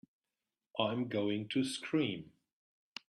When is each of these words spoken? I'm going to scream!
I'm 0.79 1.09
going 1.09 1.47
to 1.49 1.63
scream! 1.63 2.31